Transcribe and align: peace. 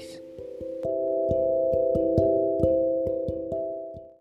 peace. 0.00 0.29